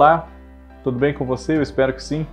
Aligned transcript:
Olá, 0.00 0.28
tudo 0.82 0.98
bem 0.98 1.12
com 1.12 1.26
você? 1.26 1.58
Eu 1.58 1.62
espero 1.62 1.92
que 1.92 2.02
sim. 2.02 2.26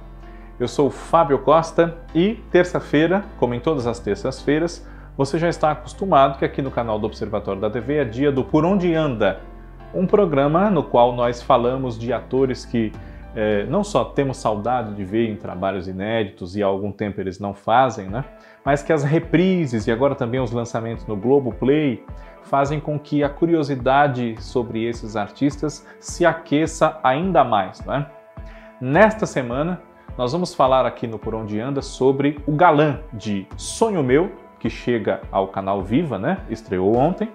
Eu 0.58 0.70
sou 0.70 0.88
o 0.88 0.90
Fábio 0.90 1.38
Costa 1.40 1.98
e 2.16 2.36
terça-feira, 2.50 3.26
como 3.38 3.54
em 3.54 3.60
todas 3.60 3.86
as 3.86 4.00
terças-feiras, 4.00 4.88
você 5.18 5.38
já 5.38 5.50
está 5.50 5.72
acostumado 5.72 6.40
que 6.40 6.46
aqui 6.46 6.62
no 6.62 6.72
canal 6.72 6.98
do 6.98 7.06
Observatório 7.06 7.60
da 7.60 7.70
TV 7.70 7.98
é 7.98 8.06
dia 8.06 8.32
do 8.32 8.42
Por 8.42 8.64
Onde 8.64 8.96
Anda, 8.96 9.42
um 9.94 10.08
programa 10.08 10.70
no 10.70 10.82
qual 10.82 11.14
nós 11.14 11.42
falamos 11.42 12.00
de 12.00 12.14
atores 12.14 12.64
que 12.64 12.94
é, 13.36 13.66
não 13.66 13.84
só 13.84 14.06
temos 14.06 14.38
saudade 14.38 14.96
de 14.96 15.04
ver 15.04 15.28
em 15.28 15.36
trabalhos 15.36 15.90
inéditos 15.90 16.56
e 16.56 16.64
há 16.64 16.66
algum 16.66 16.94
tempo 16.94 17.20
eles 17.20 17.38
não 17.38 17.54
fazem, 17.54 18.08
né? 18.08 18.24
mas 18.64 18.82
que 18.82 18.94
as 18.94 19.04
reprises 19.04 19.88
e 19.88 19.92
agora 19.92 20.16
também 20.16 20.40
os 20.40 20.52
lançamentos 20.52 21.06
no 21.06 21.18
Globo 21.18 21.54
Play 21.54 22.02
fazem 22.48 22.80
com 22.80 22.98
que 22.98 23.24
a 23.24 23.30
curiosidade 23.30 24.36
sobre 24.40 24.86
esses 24.86 25.16
artistas 25.16 25.86
se 26.00 26.26
aqueça 26.26 27.00
ainda 27.04 27.44
mais. 27.44 27.84
Né? 27.86 28.06
Nesta 28.80 29.26
semana, 29.26 29.82
nós 30.18 30.32
vamos 30.32 30.54
falar 30.54 30.86
aqui 30.86 31.06
no 31.06 31.20
Por 31.20 31.36
Onde 31.36 31.60
Anda 31.60 31.82
sobre 31.82 32.40
o 32.48 32.54
galã 32.54 33.02
de 33.14 33.48
Sonho 33.56 34.02
Meu, 34.02 34.32
que 34.60 34.70
chega 34.70 35.22
ao 35.32 35.50
canal 35.50 35.84
Viva, 35.84 36.18
né? 36.18 36.38
estreou 36.50 36.96
ontem, 36.96 37.30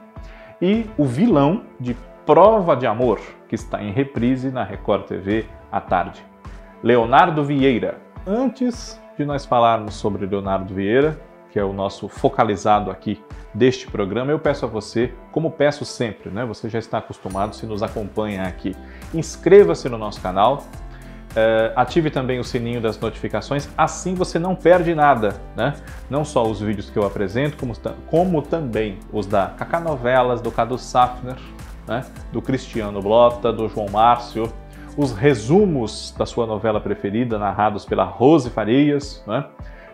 e 0.60 0.86
o 0.96 1.04
vilão 1.04 1.62
de 1.78 1.96
Prova 2.24 2.74
de 2.74 2.86
Amor, 2.86 3.20
que 3.48 3.54
está 3.54 3.82
em 3.82 3.92
reprise 3.92 4.50
na 4.50 4.64
Record 4.64 5.04
TV 5.06 5.44
à 5.70 5.80
tarde. 5.80 6.24
Leonardo 6.82 7.44
Vieira. 7.44 7.98
Antes 8.26 9.00
de 9.16 9.24
nós 9.24 9.44
falarmos 9.44 9.94
sobre 9.94 10.26
Leonardo 10.26 10.74
Vieira, 10.74 11.20
que 11.52 11.58
é 11.58 11.64
o 11.64 11.72
nosso 11.72 12.08
focalizado 12.08 12.90
aqui 12.90 13.22
deste 13.52 13.86
programa, 13.86 14.32
eu 14.32 14.38
peço 14.38 14.64
a 14.64 14.68
você, 14.68 15.12
como 15.30 15.50
peço 15.50 15.84
sempre, 15.84 16.30
né? 16.30 16.46
Você 16.46 16.70
já 16.70 16.78
está 16.78 16.96
acostumado, 16.96 17.54
se 17.54 17.66
nos 17.66 17.82
acompanha 17.82 18.44
aqui, 18.44 18.74
inscreva-se 19.12 19.86
no 19.90 19.98
nosso 19.98 20.22
canal, 20.22 20.64
uh, 21.32 21.72
ative 21.76 22.10
também 22.10 22.40
o 22.40 22.44
sininho 22.44 22.80
das 22.80 22.98
notificações, 22.98 23.68
assim 23.76 24.14
você 24.14 24.38
não 24.38 24.54
perde 24.54 24.94
nada, 24.94 25.38
né? 25.54 25.74
Não 26.08 26.24
só 26.24 26.42
os 26.42 26.60
vídeos 26.60 26.88
que 26.88 26.98
eu 26.98 27.04
apresento, 27.04 27.58
como, 27.58 27.74
como 28.06 28.40
também 28.40 28.98
os 29.12 29.26
da 29.26 29.48
Cacá 29.48 29.78
Novelas, 29.78 30.40
do 30.40 30.50
Cadu 30.50 30.78
Safner, 30.78 31.36
né? 31.86 32.02
do 32.32 32.40
Cristiano 32.40 33.02
Blota, 33.02 33.52
do 33.52 33.68
João 33.68 33.88
Márcio, 33.90 34.50
os 34.96 35.12
resumos 35.12 36.14
da 36.16 36.24
sua 36.24 36.46
novela 36.46 36.80
preferida, 36.80 37.38
narrados 37.38 37.84
pela 37.84 38.04
Rose 38.04 38.48
Farias, 38.48 39.22
né? 39.26 39.44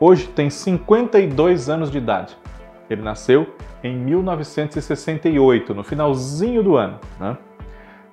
hoje 0.00 0.26
tem 0.28 0.50
52 0.50 1.68
anos 1.68 1.90
de 1.90 1.98
idade. 1.98 2.36
Ele 2.88 3.02
nasceu 3.02 3.54
em 3.82 3.96
1968, 3.96 5.74
no 5.74 5.84
finalzinho 5.84 6.62
do 6.62 6.76
ano. 6.76 6.98
Né? 7.20 7.36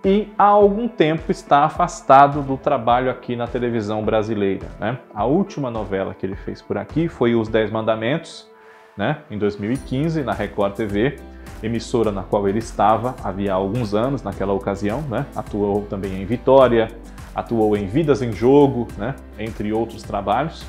E 0.04 0.28
há 0.38 0.46
algum 0.46 0.88
tempo 0.88 1.32
está 1.32 1.64
afastado 1.64 2.42
do 2.42 2.58
trabalho 2.58 3.12
aqui 3.12 3.36
na 3.36 3.46
televisão 3.46 4.04
brasileira. 4.04 4.68
Né? 4.80 4.98
A 5.14 5.26
última 5.26 5.70
novela 5.70 6.16
que 6.16 6.26
ele 6.26 6.36
fez 6.36 6.62
por 6.62 6.78
aqui 6.78 7.08
foi 7.08 7.36
Os 7.36 7.48
Dez 7.48 7.70
Mandamentos, 7.70 8.50
né? 8.98 9.20
em 9.30 9.38
2015, 9.38 10.24
na 10.24 10.34
Record 10.34 10.74
TV, 10.74 11.20
emissora 11.62 12.12
na 12.12 12.24
qual 12.24 12.50
ele 12.50 12.58
estava 12.58 13.16
havia 13.24 13.54
alguns 13.54 13.94
anos 13.94 14.24
naquela 14.24 14.54
ocasião. 14.54 15.02
Né? 15.04 15.26
Atuou 15.36 15.84
também 15.84 16.20
em 16.20 16.26
Vitória, 16.26 16.88
atuou 17.36 17.78
em 17.78 17.86
Vidas 17.86 18.24
em 18.24 18.32
Jogo, 18.32 18.88
né? 18.98 19.16
entre 19.38 19.72
outros 19.72 20.02
trabalhos. 20.02 20.66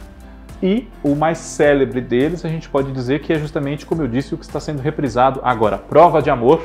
E 0.63 0.87
o 1.03 1.17
mais 1.17 1.39
célebre 1.39 2.03
deles, 2.03 2.45
a 2.45 2.49
gente 2.49 2.69
pode 2.69 2.93
dizer 2.93 3.21
que 3.21 3.33
é 3.33 3.39
justamente, 3.39 3.87
como 3.87 4.03
eu 4.03 4.07
disse, 4.07 4.35
o 4.35 4.39
que 4.39 4.45
está 4.45 4.61
sendo 4.61 4.81
reprisado 4.81 5.41
agora, 5.43 5.77
Prova 5.77 6.23
de 6.23 6.31
Amor, 6.31 6.63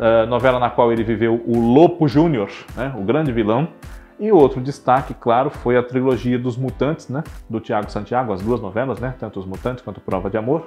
uh, 0.00 0.26
novela 0.26 0.58
na 0.58 0.70
qual 0.70 0.90
ele 0.92 1.04
viveu 1.04 1.40
o 1.46 1.60
Lopo 1.60 2.08
Júnior, 2.08 2.50
né, 2.74 2.92
o 2.96 3.02
grande 3.02 3.30
vilão. 3.30 3.68
E 4.18 4.30
outro 4.32 4.60
destaque, 4.60 5.14
claro, 5.14 5.48
foi 5.48 5.76
a 5.78 5.82
trilogia 5.82 6.38
dos 6.38 6.56
Mutantes, 6.56 7.08
né, 7.08 7.22
do 7.48 7.60
Tiago 7.60 7.90
Santiago, 7.90 8.32
as 8.32 8.42
duas 8.42 8.60
novelas, 8.60 8.98
né, 8.98 9.14
tanto 9.18 9.38
Os 9.38 9.46
Mutantes 9.46 9.82
quanto 9.82 10.00
Prova 10.00 10.28
de 10.28 10.36
Amor. 10.36 10.66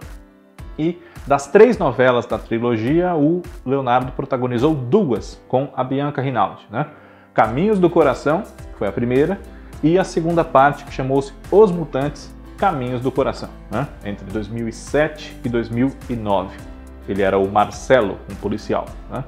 E 0.77 0.99
das 1.27 1.47
três 1.47 1.77
novelas 1.77 2.25
da 2.25 2.39
trilogia, 2.39 3.15
o 3.15 3.43
Leonardo 3.63 4.11
protagonizou 4.13 4.73
duas 4.73 5.39
com 5.47 5.69
a 5.75 5.83
Bianca 5.83 6.19
Rinaldi, 6.19 6.65
né? 6.71 6.87
Caminhos 7.31 7.77
do 7.77 7.91
Coração, 7.91 8.41
que 8.41 8.79
foi 8.79 8.87
a 8.87 8.91
primeira, 8.91 9.39
e 9.83 9.99
a 9.99 10.03
segunda 10.03 10.43
parte, 10.43 10.83
que 10.83 10.91
chamou-se 10.91 11.31
Os 11.51 11.71
Mutantes 11.71 12.33
Caminhos 12.57 13.01
do 13.01 13.11
Coração, 13.11 13.49
né? 13.69 13.87
entre 14.05 14.25
2007 14.31 15.37
e 15.43 15.49
2009. 15.49 16.72
Ele 17.07 17.21
era 17.21 17.37
o 17.37 17.49
Marcelo, 17.49 18.17
um 18.31 18.35
policial. 18.35 18.85
Né? 19.09 19.23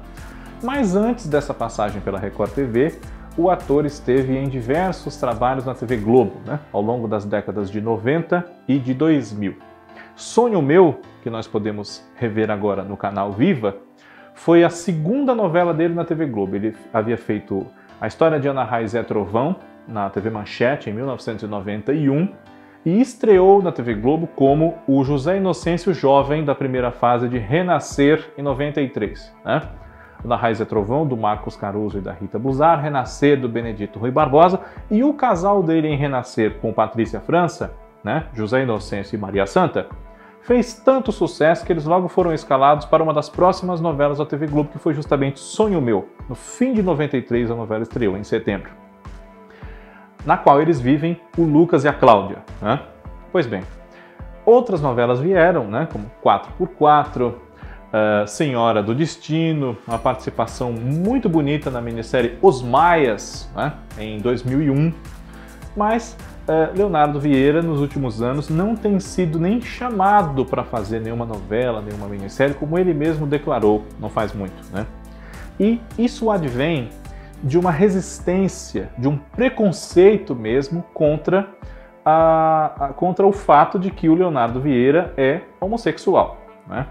Mas 0.62 0.96
antes 0.96 1.28
dessa 1.28 1.52
passagem 1.52 2.00
pela 2.00 2.18
Record 2.18 2.52
TV, 2.52 2.98
o 3.36 3.50
ator 3.50 3.84
esteve 3.84 4.36
em 4.36 4.48
diversos 4.48 5.16
trabalhos 5.16 5.64
na 5.64 5.74
TV 5.74 5.98
Globo, 5.98 6.40
né? 6.46 6.58
ao 6.72 6.80
longo 6.80 7.06
das 7.06 7.24
décadas 7.24 7.70
de 7.70 7.80
90 7.80 8.44
e 8.66 8.78
de 8.78 8.94
2000. 8.94 9.56
Sonho 10.14 10.62
Meu, 10.62 11.00
que 11.22 11.28
nós 11.28 11.46
podemos 11.46 12.02
rever 12.16 12.50
agora 12.50 12.82
no 12.82 12.96
canal 12.96 13.32
Viva, 13.32 13.76
foi 14.34 14.64
a 14.64 14.70
segunda 14.70 15.34
novela 15.34 15.74
dele 15.74 15.94
na 15.94 16.04
TV 16.04 16.26
Globo. 16.26 16.56
Ele 16.56 16.74
havia 16.92 17.18
feito 17.18 17.66
A 18.00 18.06
História 18.06 18.40
de 18.40 18.48
Ana 18.48 18.64
Raiz 18.64 18.94
é 18.94 19.02
Trovão, 19.02 19.56
na 19.86 20.10
TV 20.10 20.30
Manchete, 20.30 20.90
em 20.90 20.92
1991, 20.92 22.28
e 22.86 23.00
estreou 23.00 23.60
na 23.60 23.72
TV 23.72 23.94
Globo 23.94 24.28
como 24.28 24.76
o 24.86 25.02
José 25.02 25.38
Inocêncio 25.38 25.92
Jovem 25.92 26.44
da 26.44 26.54
primeira 26.54 26.92
fase 26.92 27.28
de 27.28 27.36
Renascer 27.36 28.32
em 28.38 28.42
93. 28.42 29.34
Né? 29.44 29.62
Da 30.24 30.36
Raiz 30.36 30.60
é 30.60 30.64
Trovão, 30.64 31.04
do 31.04 31.16
Marcos 31.16 31.56
Caruso 31.56 31.98
e 31.98 32.00
da 32.00 32.12
Rita 32.12 32.38
Buzar, 32.38 32.80
Renascer 32.80 33.40
do 33.40 33.48
Benedito 33.48 33.98
Rui 33.98 34.12
Barbosa 34.12 34.60
e 34.88 35.02
o 35.02 35.12
casal 35.12 35.64
dele 35.64 35.88
em 35.88 35.96
Renascer 35.96 36.58
com 36.60 36.72
Patrícia 36.72 37.20
França, 37.20 37.74
né? 38.04 38.26
José 38.32 38.62
Inocêncio 38.62 39.16
e 39.16 39.18
Maria 39.18 39.46
Santa, 39.46 39.88
fez 40.42 40.74
tanto 40.74 41.10
sucesso 41.10 41.66
que 41.66 41.72
eles 41.72 41.86
logo 41.86 42.06
foram 42.06 42.32
escalados 42.32 42.86
para 42.86 43.02
uma 43.02 43.12
das 43.12 43.28
próximas 43.28 43.80
novelas 43.80 44.18
da 44.18 44.24
TV 44.24 44.46
Globo, 44.46 44.70
que 44.70 44.78
foi 44.78 44.94
justamente 44.94 45.40
Sonho 45.40 45.82
Meu. 45.82 46.08
No 46.28 46.36
fim 46.36 46.72
de 46.72 46.84
93, 46.84 47.50
a 47.50 47.54
novela 47.56 47.82
estreou 47.82 48.16
em 48.16 48.22
setembro 48.22 48.85
na 50.26 50.36
qual 50.36 50.60
eles 50.60 50.80
vivem 50.80 51.18
o 51.38 51.44
Lucas 51.44 51.84
e 51.84 51.88
a 51.88 51.92
Cláudia. 51.92 52.38
Né? 52.60 52.80
Pois 53.30 53.46
bem, 53.46 53.62
outras 54.44 54.82
novelas 54.82 55.20
vieram, 55.20 55.68
né, 55.68 55.88
como 55.90 56.10
4x4, 56.22 57.22
uh, 57.22 57.34
eh, 57.92 58.26
Senhora 58.26 58.82
do 58.82 58.94
Destino, 58.94 59.76
uma 59.86 59.98
participação 59.98 60.72
muito 60.72 61.28
bonita 61.28 61.70
na 61.70 61.80
minissérie 61.80 62.36
Os 62.42 62.62
Maias, 62.62 63.50
né, 63.54 63.74
em 63.98 64.18
2001. 64.18 64.92
Mas 65.76 66.16
uh, 66.48 66.76
Leonardo 66.76 67.20
Vieira, 67.20 67.62
nos 67.62 67.80
últimos 67.80 68.22
anos, 68.22 68.48
não 68.48 68.74
tem 68.74 68.98
sido 68.98 69.38
nem 69.38 69.60
chamado 69.60 70.44
para 70.44 70.64
fazer 70.64 71.00
nenhuma 71.00 71.26
novela, 71.26 71.80
nenhuma 71.80 72.08
minissérie, 72.08 72.54
como 72.54 72.78
ele 72.78 72.94
mesmo 72.94 73.26
declarou, 73.26 73.84
não 74.00 74.08
faz 74.08 74.32
muito. 74.32 74.56
Né? 74.72 74.86
E 75.58 75.80
isso 75.98 76.30
advém 76.30 76.90
de 77.42 77.58
uma 77.58 77.70
resistência, 77.70 78.90
de 78.96 79.08
um 79.08 79.16
preconceito 79.16 80.34
mesmo 80.34 80.82
contra, 80.94 81.48
a, 82.04 82.86
a, 82.86 82.88
contra 82.88 83.26
o 83.26 83.32
fato 83.32 83.78
de 83.78 83.90
que 83.90 84.08
o 84.08 84.14
Leonardo 84.14 84.60
Vieira 84.60 85.12
é 85.16 85.42
homossexual. 85.60 86.38
Né? 86.66 86.86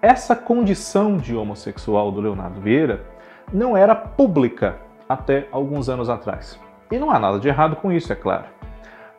Essa 0.00 0.34
condição 0.34 1.16
de 1.16 1.34
homossexual 1.34 2.10
do 2.10 2.20
Leonardo 2.20 2.60
Vieira 2.60 3.04
não 3.52 3.76
era 3.76 3.94
pública 3.94 4.76
até 5.08 5.46
alguns 5.50 5.88
anos 5.88 6.08
atrás. 6.08 6.58
E 6.90 6.98
não 6.98 7.10
há 7.10 7.18
nada 7.18 7.38
de 7.38 7.48
errado 7.48 7.76
com 7.76 7.92
isso, 7.92 8.12
é 8.12 8.16
claro. 8.16 8.44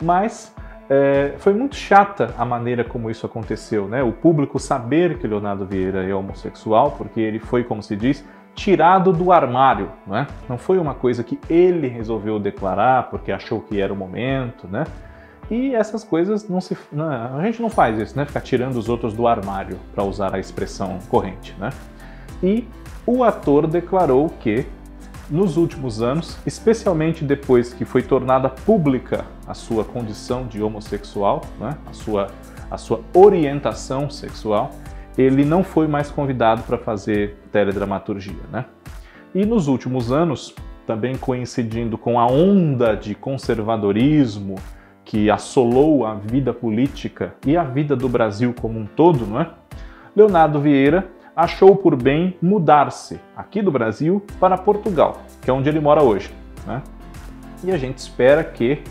Mas 0.02 0.56
é, 0.90 1.36
foi 1.38 1.54
muito 1.54 1.76
chata 1.76 2.34
a 2.38 2.44
maneira 2.44 2.84
como 2.84 3.10
isso 3.10 3.26
aconteceu, 3.26 3.88
né? 3.88 4.04
O 4.04 4.12
público 4.12 4.60
saber 4.60 5.20
que 5.20 5.28
Leonardo 5.28 5.66
Vieira 5.66 6.04
é 6.04 6.14
homossexual, 6.14 6.92
porque 6.92 7.22
ele 7.22 7.40
foi, 7.40 7.64
como 7.64 7.82
se 7.82 7.96
diz, 7.96 8.26
tirado 8.56 9.12
do 9.12 9.32
armário, 9.32 9.92
não 10.06 10.18
é? 10.18 10.28
Não 10.48 10.58
foi 10.58 10.78
uma 10.78 10.94
coisa 10.94 11.24
que 11.24 11.40
ele 11.50 11.88
resolveu 11.88 12.40
declarar 12.40 13.10
porque 13.10 13.32
achou 13.32 13.62
que 13.62 13.80
era 13.80 13.92
o 13.92 13.96
momento, 13.96 14.68
né? 14.68 14.86
E 15.50 15.76
essas 15.76 16.04
coisas 16.04 16.48
não 16.48 16.62
se, 16.62 16.78
não, 16.92 17.10
a 17.10 17.44
gente 17.44 17.62
não 17.62 17.70
faz 17.70 18.00
isso, 18.00 18.18
né? 18.18 18.26
Ficar 18.26 18.42
tirando 18.42 18.76
os 18.76 18.88
outros 18.88 19.14
do 19.14 19.28
armário, 19.28 19.78
para 19.94 20.04
usar 20.04 20.34
a 20.34 20.40
expressão 20.40 21.00
corrente, 21.10 21.56
né? 21.60 21.70
E 22.42 22.68
o 23.06 23.24
ator 23.24 23.68
declarou 23.68 24.30
que 24.40 24.66
nos 25.30 25.56
últimos 25.56 26.02
anos, 26.02 26.38
especialmente 26.46 27.24
depois 27.24 27.74
que 27.74 27.86
foi 27.86 28.02
tornada 28.02 28.50
pública 28.50 29.26
a 29.48 29.54
sua 29.54 29.86
condição 29.86 30.46
de 30.46 30.62
homossexual, 30.62 31.42
né? 31.60 31.78
a, 31.86 31.94
sua, 31.94 32.28
a 32.70 32.78
sua 32.78 33.00
orientação 33.14 34.10
sexual, 34.10 34.72
ele 35.18 35.44
não 35.44 35.64
foi 35.64 35.88
mais 35.88 36.10
convidado 36.10 36.64
para 36.64 36.78
fazer 36.78 37.38
teledramaturgia. 37.52 38.42
Né? 38.52 38.66
E 39.34 39.46
nos 39.46 39.68
últimos 39.68 40.12
anos, 40.12 40.56
também 40.86 41.16
coincidindo 41.16 41.98
com 41.98 42.20
a 42.20 42.26
onda 42.26 42.96
de 42.96 43.16
conservadorismo 43.16 44.56
que 45.06 45.30
assolou 45.30 46.06
a 46.06 46.16
vida 46.16 46.54
política 46.54 47.34
e 47.46 47.58
a 47.58 47.64
vida 47.64 47.96
do 47.96 48.08
Brasil 48.08 48.54
como 48.60 48.80
um 48.80 48.86
todo, 48.86 49.26
não 49.26 49.42
é? 49.42 49.50
Leonardo 50.16 50.60
Vieira 50.60 51.10
achou 51.36 51.76
por 51.76 51.96
bem 51.96 52.38
mudar-se 52.42 53.20
aqui 53.36 53.62
do 53.62 53.72
Brasil 53.72 54.26
para 54.40 54.58
Portugal, 54.58 55.22
que 55.42 55.50
é 55.50 55.54
onde 55.54 55.70
ele 55.70 55.80
mora 55.80 56.04
hoje. 56.04 56.32
Né? 56.68 56.82
E 57.64 57.72
a 57.72 57.78
gente 57.78 57.98
espera 57.98 58.44
que 58.44 58.82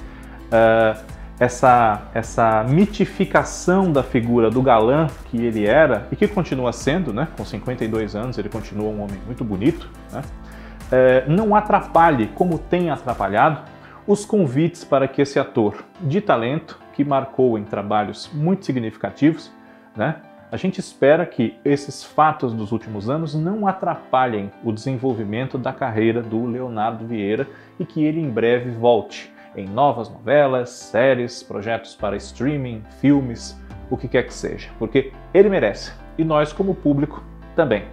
uh, 0.47 1.01
essa, 1.41 2.03
essa 2.13 2.63
mitificação 2.65 3.91
da 3.91 4.03
figura 4.03 4.51
do 4.51 4.61
galã 4.61 5.07
que 5.31 5.39
ele 5.39 5.67
era 5.67 6.07
e 6.13 6.17
que 6.17 6.29
continua 6.29 6.71
sendo, 6.71 7.15
né? 7.15 7.29
com 7.35 7.43
52 7.47 8.15
anos, 8.15 8.37
ele 8.37 8.51
continua 8.51 8.91
um 8.91 9.03
homem 9.03 9.19
muito 9.25 9.43
bonito, 9.43 9.89
né? 10.13 10.21
uh, 10.21 11.31
não 11.33 11.57
atrapalhe, 11.57 12.27
como 12.35 12.59
tem 12.59 12.91
atrapalhado, 12.91 13.63
os 14.07 14.27
convites 14.27 14.85
para 14.85 15.09
que 15.09 15.23
esse 15.23 15.39
ator 15.39 15.83
de 16.03 16.21
talento, 16.21 16.79
que 16.93 17.03
marcou 17.03 17.57
em 17.57 17.65
trabalhos 17.65 18.31
muito 18.35 18.67
significativos, 18.67 19.51
né? 19.97 20.17
A 20.53 20.57
gente 20.57 20.81
espera 20.81 21.25
que 21.25 21.57
esses 21.65 22.03
fatos 22.03 22.53
dos 22.53 22.73
últimos 22.73 23.09
anos 23.09 23.37
não 23.37 23.69
atrapalhem 23.69 24.51
o 24.65 24.73
desenvolvimento 24.73 25.57
da 25.57 25.73
carreira 25.73 26.21
do 26.21 26.45
Leonardo 26.45 27.07
Vieira 27.07 27.47
e 27.79 27.85
que 27.85 28.03
ele 28.03 28.21
em 28.21 28.29
breve 28.29 28.71
volte 28.73 29.33
em 29.57 29.67
novas 29.67 30.09
novelas, 30.09 30.71
séries, 30.71 31.43
projetos 31.43 31.95
para 31.95 32.17
streaming, 32.17 32.83
filmes, 33.01 33.61
o 33.91 33.97
que 33.97 34.09
quer 34.09 34.25
que 34.25 34.35
seja, 34.35 34.71
porque 34.79 35.13
ele 35.35 35.49
merece 35.49 35.93
e 36.17 36.25
nós, 36.25 36.53
como 36.53 36.75
público, 36.75 37.23
também. 37.57 37.85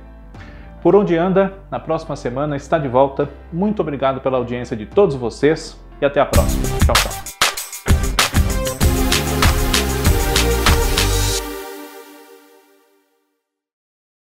Por 0.82 0.96
onde 0.96 1.18
anda, 1.18 1.54
na 1.72 1.80
próxima 1.80 2.16
semana 2.16 2.56
está 2.56 2.78
de 2.78 2.88
volta. 2.88 3.30
Muito 3.52 3.82
obrigado 3.82 4.22
pela 4.22 4.38
audiência 4.38 4.78
de 4.78 4.86
todos 4.86 5.16
vocês 5.16 5.80
e 6.00 6.06
até 6.06 6.20
a 6.20 6.26
próxima. 6.26 6.64
Tchau, 6.86 6.96
tchau. 6.96 7.27